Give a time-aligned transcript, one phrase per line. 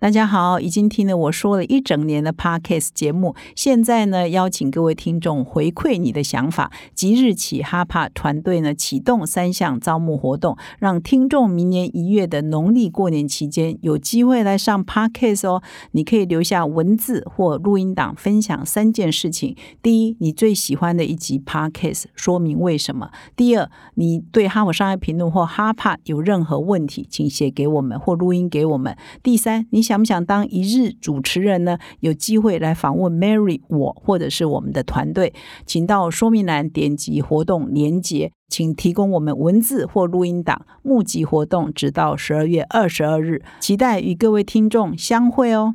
[0.00, 6.72] 大家好，已经听了我说了一整年的 Podcast 节目，现在呢，邀请各位听众回馈你的想法。
[6.94, 15.62] 即日起，哈帕团队呢启动三项招募活动，让听众明年一月的农历过年期间有机会来上 Podcast 哦。
[15.90, 29.89] 你可以留下文字或录音档，分享三件事情：第一，你最喜欢的一集 Podcast，说明为什么；第二，你对哈佛商业评论或哈帕有任何问题，请写给我们或录音给我们；第三，你。
[29.90, 31.76] 想不想当一日主持人呢？
[31.98, 35.34] 有机会来访问 Mary 我，或者是我们的团队，
[35.66, 40.64] 请到说明栏点击活动连结，请提供我们文字或录音档。
[40.82, 45.74] 募集活动直到十二月二十二日，期待与各位听众相会哦。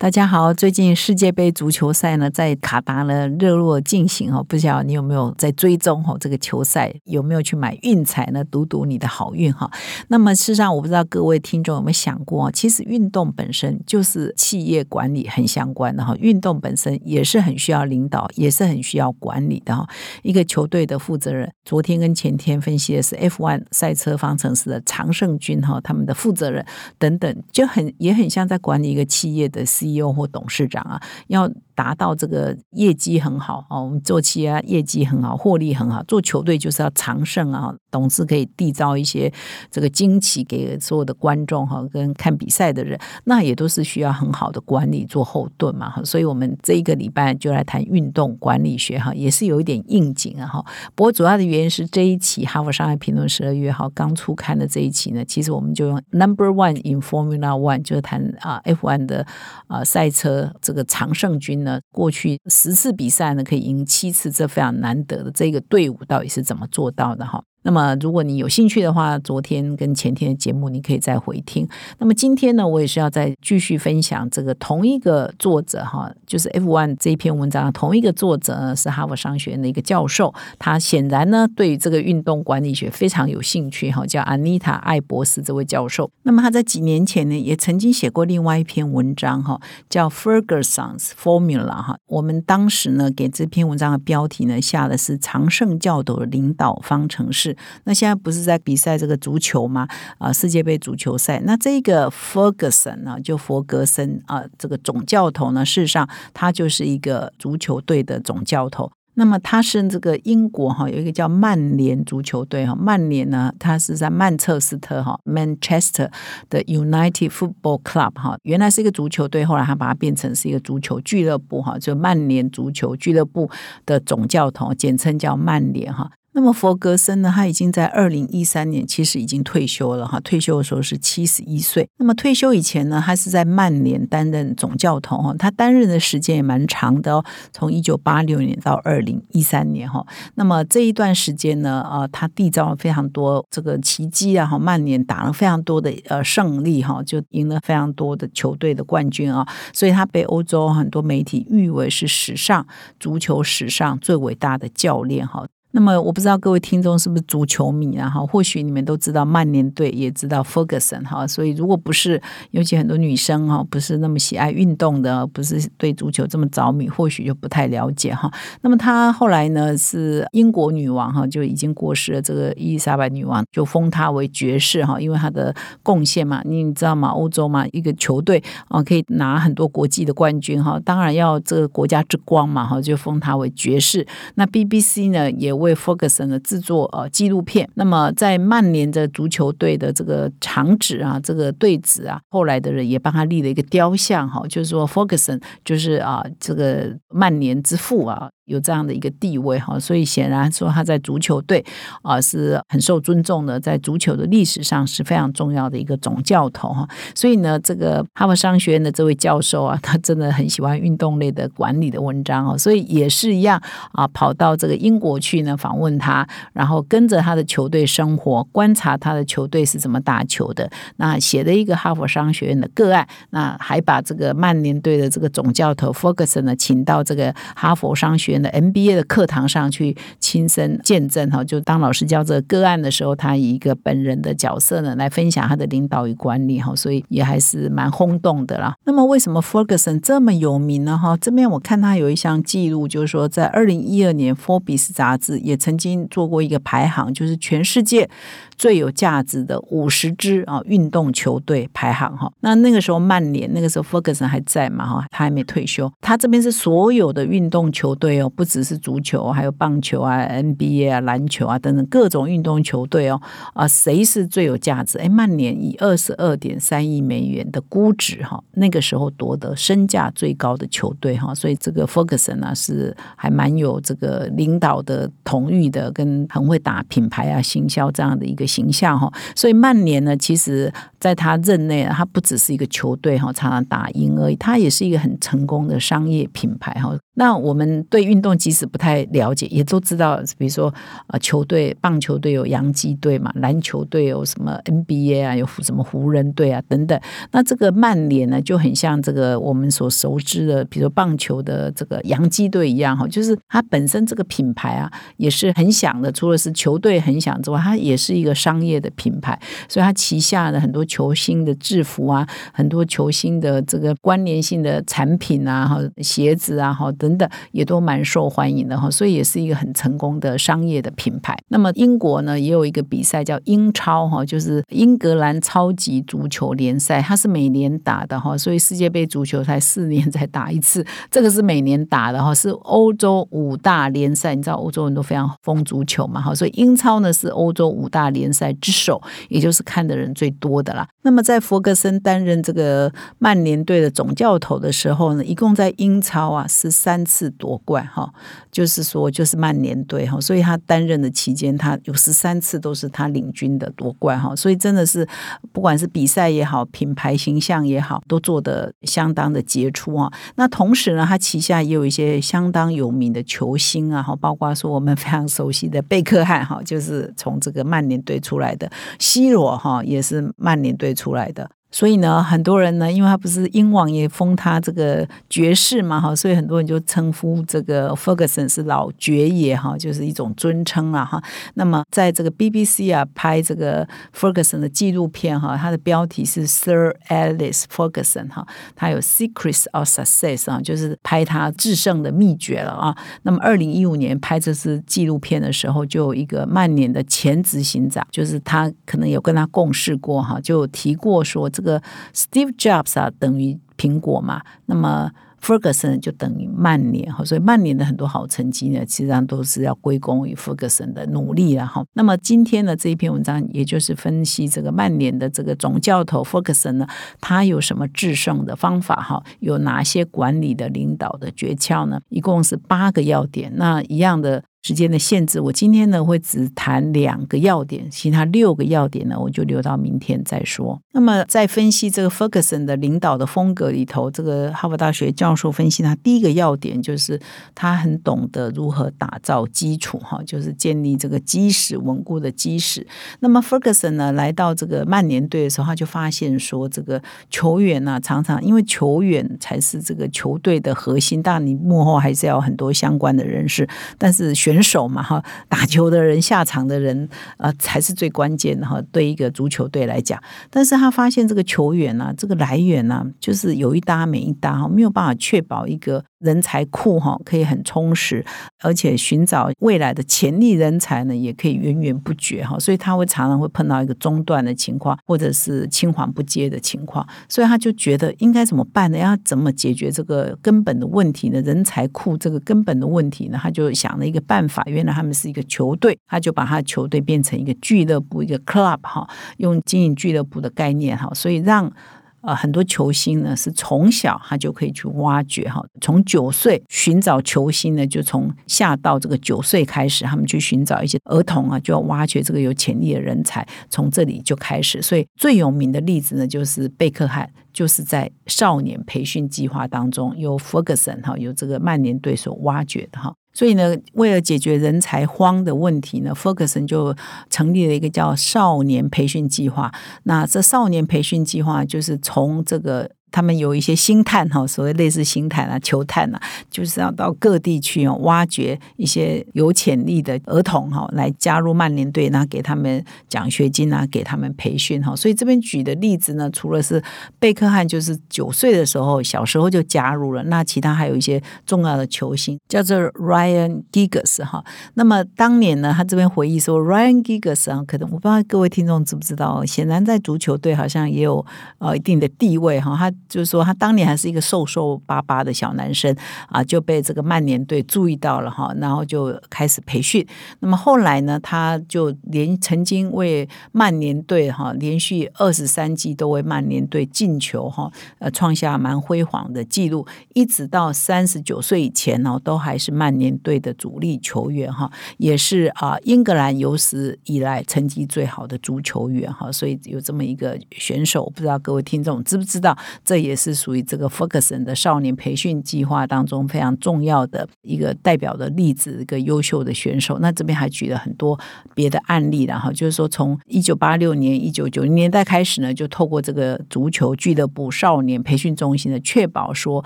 [0.00, 8.44] 大家好，最近世界杯足球赛呢在卡达呢热络进行哦，不晓得你有没有在追踪哦这个球赛，有没有去买运彩呢？
[8.44, 9.68] 赌赌你的好运哈。
[10.06, 19.84] 那么事实上，我不知道各位听众有没有想过，其实运动本身就是企业管理很相关的哈，运动本身也是很需要领导，也是很需要管理的哈。
[20.22, 26.64] 一个球队的负责人，昨天跟前天分析的是 F1 赛车方程式的常胜军哈，他们的负责人
[26.98, 29.87] 等等，就很也很像在管理一个企业的 C。
[29.88, 31.50] CEO 或董事长啊，要。
[31.78, 37.72] 达到这个业绩很好啊，我们做企业业绩很好，获利很好，做球队就是要长胜啊。
[37.90, 39.32] 董事可以缔造一些
[39.70, 45.88] 这个惊奇给所有的观众哈，跟看比赛的人，那也都是需要很好的管理做后盾嘛。
[45.88, 50.64] 哈，所以我们这一个礼拜就来谈运动管理学哈，也是有一点应景啊哈。
[50.94, 59.26] 不过主要的原因是这一期《哈佛商业评论》十二月号刚出刊的这一期呢，其实我们就用 Number One in Formula One 就是谈啊 F1 的
[59.66, 61.80] 啊赛车这个常胜军呢。
[61.90, 65.30] 过去十次比赛呢，可以赢七次，这非常难得的。
[65.30, 67.24] 这个队伍到底是怎么做到的？
[67.24, 67.42] 哈。
[67.62, 71.68] 那么，如果你有兴趣的话，昨天跟前天的节目你可以再回听。
[71.98, 86.10] 那么今天呢，我也是要再继续分享这个同一个作者哈，就是 F One 这一篇文章，同一个作者呢是哈佛商学院的一个教授，他显然呢对于这个运动管理学非常有兴趣哈，叫 Anita 艾博士这位教授。
[86.22, 91.98] 那么他在几年前呢，也曾经写过另外一篇文章哈，叫 Ferguson's Formula 哈。
[92.06, 97.47] 我们当时呢给这篇文章的标题呢下的是常胜教头的领导方程式。
[97.84, 99.86] 那现在不是在比赛这个足球吗？
[100.18, 101.40] 啊，世界杯足球赛。
[101.44, 108.90] 那这个 Ferguson 呢，就佛格森啊，这个总教头呢，事实上他就是一个足球队的总教头。
[109.14, 116.08] 那么他是这个英国哈，有一个叫曼联足球队哈，曼联呢，他是在曼彻斯特哈，Manchester
[116.48, 123.50] 的 United Football Club 哈，原来是一个足球队，后来他把它变成是一个足球俱乐部哈，就曼联足球俱乐部
[123.84, 126.08] 的总教头，简称叫曼联哈。
[126.38, 127.32] 那么佛格森呢？
[127.34, 130.20] 他已经在二零一三年其实已经退休了哈。
[130.20, 131.88] 退休的时候是七十一岁。
[131.96, 135.34] 那么退休以前呢，他是在曼联担任总教头哈。
[135.36, 140.06] 他担任的时间也蛮长的哦，从一九八六年到二零一三年哈。
[140.36, 144.56] 那么这一段时间呢，啊，他缔造了非常多这个奇迹啊哈。
[144.56, 149.44] 曼联打了非常多的呃胜利哈，就赢了非常多的球队的冠军啊。
[149.72, 152.64] 所以他被欧洲很多媒体誉为是史上
[153.00, 155.44] 足球史上最伟大的教练哈。
[155.72, 158.08] 那么我不知道各位听众是不是足球迷啊？
[158.08, 161.26] 哈，或许你们都知道曼联队，也知道 Ferguson 哈。
[161.26, 162.20] 所以如果不是，
[162.52, 168.32] 尤其很多女生哈，不是那么喜爱运动的，不是对足球这么着迷，或许就不太了解哈。
[168.62, 172.22] 那么他后来呢，是英国女王哈，就已经过世了。
[172.22, 177.08] 这个伊丽莎白女王就封他为爵士哈，因为他的贡献嘛，你知道吗？
[177.10, 184.06] 欧洲嘛，一个球队啊，可以拿很多国际的冠军哈，当然要这个国家之光嘛哈，就封他为爵士。
[184.36, 185.57] 那 BBC 呢也。
[185.58, 198.30] 为 Ferguson 的制作呃纪录片，那么在曼联的足球队的这个长子啊，这个队子啊，后来的人也帮他立了一个雕像哈，就是说 Ferguson 就是啊这个曼联之父啊。
[198.48, 201.64] 有这样的一个地位哈，所以显然说他在足球队
[202.02, 206.88] 啊是很受尊重的，在足球的历史上是非常重要的一个总教头哈。
[207.14, 213.62] 所以呢，这个哈佛商学院的这位教授啊，他真的很喜欢运动类的管理的文章哦，所以也是一样
[213.92, 220.70] 啊，跑到这个英国去呢访问他，然后跟着他的球队生活，观察他的球队是怎么打球的。
[220.96, 228.37] 那写了一个哈佛商学院的个案，那还把这个曼联队的这个总教头 Ferguson 呢请到这个哈佛商学院。
[228.38, 238.74] 前的 MBA 的课堂上去亲身见证哈，就当老师教这个个案的时候，他以一个本人的角色呢来分享他的领导与管理哈，所以也还是蛮轰动的啦。
[238.84, 240.96] 那么为什么 Ferguson 这么有名呢？
[240.96, 248.08] 哈，这边我看他有一项记录，就是说在二零一二年 Forbes 杂志也曾经做过一个排行，就是全世界。
[248.56, 255.88] 最有价值的五十支啊运动球队排行哈，那那个时候曼联那个时候 Ferguson 还在嘛哈，他还没退休。
[256.00, 263.20] 他这边是所有的运动球队哦，不只是足球，还有棒球啊、NBA 啊、篮球啊等等各种运动球队哦
[263.54, 264.98] 啊，谁是最有价值？
[264.98, 278.48] 哎，曼联以二十二点三亿美元的估值哈，那个时候夺得身价最高的球队哈，所以这个 Ferguson 呢是还蛮有这个领导的同意的，跟很会打品牌啊、行销这样的一个。
[278.48, 286.96] 形象哈，所以曼联呢，其实在他任内，他不只是一个球队哈，常常打赢而已，他也是一个很成功的商业品牌哈。
[287.14, 290.74] 那我们对运运动即使不太了解，也都知道，比如说
[291.06, 297.00] 啊，球队棒球队有洋基队嘛，篮球队有什么 NBA 啊，有什么湖人队啊等等。
[297.30, 306.10] 那这个曼联呢，就很像这个我们所熟知的，比如说棒球的这个洋基队一样哈，就是它本身这个品牌啊，也是很响的。
[306.10, 309.38] 除了是球队很响之外，它也是一个商业的品牌，
[309.68, 321.36] 所以它旗下的很多球星的制服啊，很多球星的这个关联性的产品啊，哈，鞋子啊，哈等等，也都蛮受欢迎的哈，所以也是一个很成功的商业的品牌。
[321.48, 338.78] 那么英国呢，也有一个比赛叫英超哈，就是英格兰超级足球联赛，它是每年打的哈，所以世界杯足球才四年 才打一次，这个是每年打的哈，是欧洲五大联赛，你知道欧洲人都非常疯足球嘛哈，所以英超呢是欧洲五大联赛之。
[338.78, 340.86] 首，也就是看的人最多的啦。
[341.02, 348.12] 那么在弗格森担任这个曼联队的总教头的时候呢，一共在英超啊是三次夺冠哈，
[348.52, 355.06] 就是说就是曼联队哈，所以他担任的期间，他有十三次都是他领军的夺冠哈，所以真的是
[355.52, 360.12] 不管是比赛也好，品牌形象也好，都做得相当的杰出啊。
[360.36, 368.70] 那同时呢，他旗下也有一些相当有名的球星啊，哈，包括说我们非常熟悉的贝克汉哈，就是从这个曼联队出来的。
[368.98, 371.50] 西罗哈也是曼联队出来的。
[371.70, 381.22] 所以呢，很多人呢，因为他不是英王爷封他这个爵士嘛，哈，所以很多人就称呼这个 Ferguson 是老爵爷哈，就是一种尊称啊哈。
[381.54, 383.86] 那么在这个 BBC 啊拍这个
[384.18, 392.96] Ferguson 的纪录片哈，它的标题是 Sir Alice Ferguson 哈，他有 Secrets of Success 啊，就是拍他制胜的秘诀了啊。
[393.24, 401.50] 那么二零一五年拍这支纪录片的时候，就有一个曼联的前执行长，就是他可能有跟他共事过哈，就提过说。
[401.58, 401.82] 这个
[402.14, 405.10] Steve Jobs 啊，等于苹果嘛，那么
[405.42, 411.84] Ferguson 就等于曼联哈，所以曼联的很多好成绩呢，实际上都是要归功于 Ferguson 的努力了哈。
[411.94, 416.86] 那么今天的这一篇文章，也就是分析这个曼联的这个总教头 Ferguson 呢，
[417.20, 419.20] 他有什么制胜的方法哈？
[419.40, 422.00] 有哪些管理的领导的诀窍呢？
[422.08, 423.52] 一共是八个要点。
[423.56, 424.44] 那一样的。
[424.62, 430.78] 时间的限制，我今天呢会只谈两个要点，其他六个要点呢我就留到明天再说。
[430.92, 437.18] 那么在分析这个 Ferguson 的领导的风格里头，这个哈佛大学教授分析他第一个要点就是
[437.54, 442.86] 他很懂得如何打造基础，哈，就是建立这个基石稳固的基石。
[443.20, 453.66] 那么 Ferguson 呢来到这个曼联队的时候，他就发现说，这个球员呢常常因为球员才是这个球队的核心，当然你幕后还是要很多相关的人士，
[453.96, 458.80] 但是选手嘛，哈，打球的人、下场的人，呃，才是最关键的哈。
[458.90, 460.18] 对一个足球队来讲，
[460.50, 466.02] 但是他发现这个球员呢，这个来源呢，就是有一搭没一搭哈，没有办法确保一个。
[466.18, 468.24] 人才库哈可以很充实，
[468.62, 472.58] 而且寻找未来的潜力人才呢，也可以源源不绝哈。
[472.58, 477.06] 所以他会常常会碰到一个中断的情况，或者是青黄不接的情况。
[477.28, 478.98] 所以他就觉得应该怎么办呢？
[478.98, 481.40] 要怎么解决这个根本的问题呢？
[481.42, 483.38] 人才库这个根本的问题呢？
[483.40, 484.62] 他就想了一个办法。
[484.66, 491.72] 原来他们是一个球队，他就把他的球队变成一个俱乐部，一个 club 哈，用经营俱乐部的概念哈，所以让。
[492.20, 504.82] 呃，很多球星呢是从小他就可以去挖掘哈，从九岁寻找球星呢，就从下到这个九岁开始，他们去寻找一些儿童啊，就要挖掘这个有潜力的人才，从这里就开始。
[504.82, 513.14] 所以最有名的例子呢，就是贝克汉，就是在少年培训计划当中，由 Ferguson 哈，由这个曼联队所挖掘的哈。
[513.38, 516.92] 所以呢，为了解决人才荒的问题呢，Ferguson 就
[517.30, 519.72] 成立了一个叫少年培训计划。
[520.02, 534.94] 那这少年培训计划就是从这个他们有一些星探哈，所谓类似星探啊、球探啊，就是要到各地去，挖掘一些有潜力的儿童哈，来加入曼联队，然后给他们奖学金啊，给他们培训哈。
[534.94, 536.82] 所以这边举的例子呢，除了是
[537.18, 544.44] 贝克汉，就是九岁的时候，小时候就加入了，那其他还有一些重要的球星，叫做 Ryan Giggs 哈。
[544.74, 551.24] 那么当年呢，他这边回忆说，Ryan Giggs 啊，可能我不知道各位听众知不知道，显然在足球队好像也有
[551.58, 552.92] 呃一定的地位哈，他。
[553.08, 555.94] 就是说，他当年还是一个瘦瘦巴巴的小男生
[556.28, 560.06] 啊，就被这个曼联队注意到了哈，然后就开始培训。
[560.40, 569.86] 那么后来呢，他就连曾经为曼联队哈连续二十三季都为曼联队进球哈，呃，创下蛮辉煌的记录。
[570.14, 579.30] 一直到三十九岁以前呢，都还是曼联队的主力球员哈，也是啊，英格兰有史以来成绩最好的足球员哈。
[579.32, 582.56] 所以有这么一个选手，不知道各位听众知不知道？
[582.88, 589.98] 这也是属于这个 Ferguson 的少年培训计划当中非常重要的一个代表的例子，一个优秀的选手。
[589.98, 591.20] 那这边还举了很多
[591.54, 599.62] 别的案例，然后就是说，从一九八六年、一九九零年代开始呢，就透过这个足球俱乐部少年培训中心呢，确保说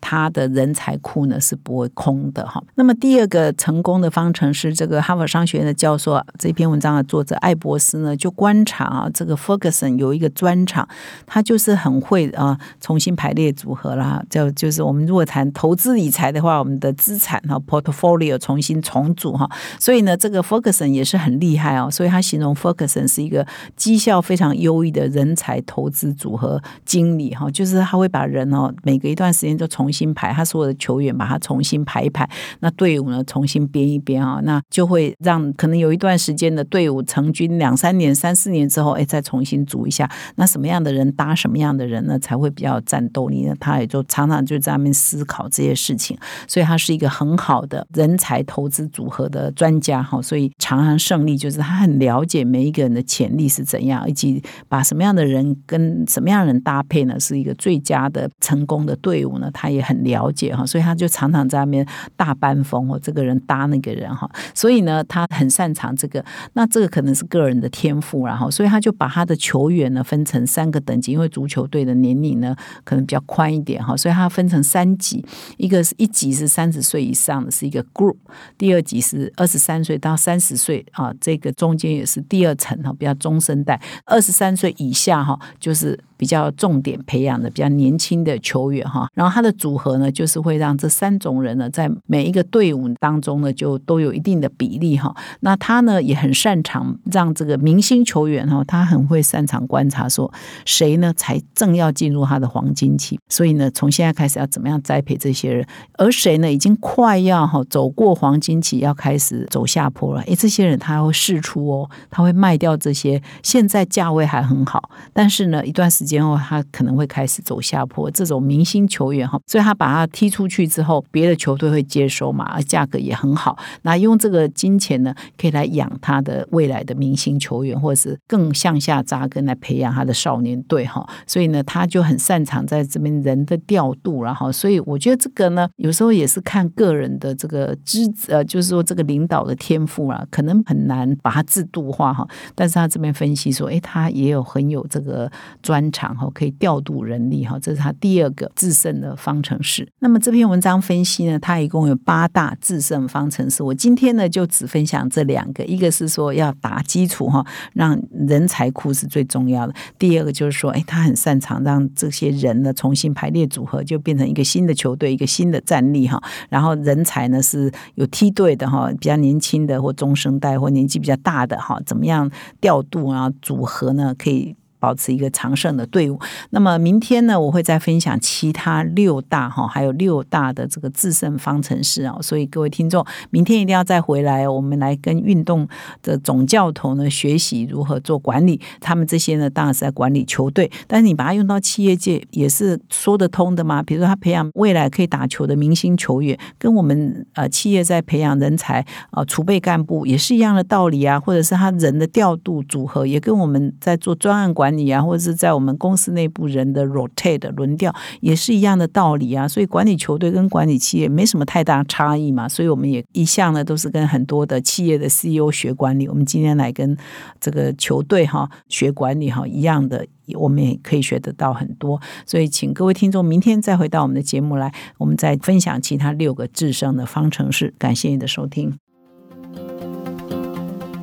[0.00, 2.62] 他的人才库呢是不会空的哈。
[2.76, 10.88] 那么第二个成功的方程式，这个哈佛商学院的教授这篇文章的作者艾博斯呢，就观察啊，这个 Ferguson 有一个专长，
[11.26, 12.56] 他就是很会啊。
[12.84, 19.48] 重新排列组合啦，就就是我们如果谈投资理财的话，我们的资产哈 portfolio 重新重组哈，
[19.80, 32.28] 所以呢，这个 Ferguson 也是很厉害哦，所以他形容 Ferguson 是一个绩效非常优异的人才投资组合经理哈，就是他会把人哦每隔一段时间就重新排，他所有的球员把他重新排一排，
[32.60, 42.73] 那队伍呢重新编一编啊，那就会让可能有一段时间的队伍成军两三年、三四年之后，哎，再重新组一下，那什么样的人搭什么样的人呢，才会比较。
[42.82, 46.16] 战斗力呢，他也就常常就在那边思考这些事情，
[46.46, 50.20] 所以他是一个很好的人才投资组合的专家哈。
[50.20, 60.64] 所以常常胜利就是他很了解每一个人的潜力是怎样，以及把什么样的人跟什么样的人搭配呢，是一个最佳的成功的队伍呢，他也很了解哈。
[60.66, 64.28] 所以他就常常在那边大班风哦，这个人搭那个人哈。
[64.54, 72.54] 所以呢，他很擅长这个，那这个可能是个人的天赋，然后所以他就把他的球员呢分成三个等级，因为足球队的年龄呢。
[72.84, 75.24] 可能比较宽一点哈，所以它分成三级，
[75.56, 78.16] 一个是一级是三十岁以上的是一个 group，
[78.56, 85.98] 第二级是二十三岁到三十岁啊，这个中间也是第二层哈，比较中生代，二十三岁以下哈就是。
[86.16, 95.14] 比较重点培养的比较年轻的球员哈，然后他的组合呢，就是会让这三种人呢，在每一个队伍当中呢，就都有一定的比例哈。
[95.40, 100.32] 那他呢，也很擅长让这个明星球员哈，他很会擅长观察说
[100.64, 105.66] 谁呢才正要进入他的黄金期，所以呢，从现在开始要怎么样栽培这些人，
[105.98, 116.04] 而谁呢已经快要哈走过黄金期，要开始走下坡了，诶，这些人他会试出哦，他会卖掉这些现在价位还很好，但是呢，一段时。
[116.04, 118.10] 间后，他可能会开始走下坡。
[118.10, 123.58] 这种明星球员哈，所以他把他踢出去之后，别的球队会接收嘛，而价格也很好。
[123.82, 131.08] 那用这个金钱呢，可以来养他的未来的明星球员，或者是更向下扎根来培养他的少年队哈。
[131.26, 142.28] 所以呢，他就很擅长在这边人的调度，然后，所以我觉得这个呢，有时候也是看个人的这个资呃，就是说这个领导的天赋啊，可能很难把它制度化哈。
[142.54, 145.32] 但是他这边分析说，哎，他也有很有这个
[145.62, 145.84] 专。
[145.94, 149.88] 长哈可以调度人力哈，这是他第二个制胜的方程式。
[150.00, 153.62] 那么这篇文章分析呢，它一共有八大制胜方程式。
[153.62, 157.96] 我今天呢就只分享这两个，一个是说要打基础哈，让
[158.26, 159.74] 人才库是最重要的。
[159.96, 166.22] 第二个就是说，哎，他很擅长让这些些人呢重新排列组合，就变成一个新的球队，一个新的战力哈。
[166.48, 174.14] 然后人才呢是有梯队的哈，比较年轻的或中生代或年纪比较大的哈，怎么样调度啊组合呢？
[174.16, 174.56] 可以。
[174.84, 176.20] 保持一个长胜的队伍。
[176.50, 182.14] 那么明天呢，我会再分享其他六大哈，还有六大的这个制胜方程式啊。
[182.20, 185.66] 所以各位听众，明天一定要再回来，我们来跟运动
[186.02, 188.60] 的总教头呢学习如何做管理。
[188.78, 193.82] 他们这些呢，当然是在管理球队，但是你把它用到企业界也是说得通的嘛。
[193.82, 201.18] 比如说，他培养未来可以打球的明星球员，跟我们呃企业在培养人才啊储备干部也是一样的道理啊。
[201.18, 204.73] 或者是他人的调度组合，也跟我们在做专案管。
[204.76, 209.46] 你啊，或者是在我们公司内部人的 rotate 轮调，也是一样的道理啊。
[209.46, 212.48] 所以管理球队跟管理企业没什么太大差异嘛。
[212.48, 216.08] 所以我们也一向呢都是跟很多的企业的 CEO 学管理。
[216.08, 216.96] 我们今天来跟
[217.40, 220.06] 这个球队哈学管理哈一样的。
[220.38, 227.74] 我们也可以学得到很多，所以请各位听众明天再回到我们的节目来，我们再分享其他六个制胜的方程式。
[227.76, 228.72] 感谢你的收听。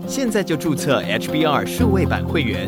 [0.08, 2.68] 现在就注册 HBR 数位版会员，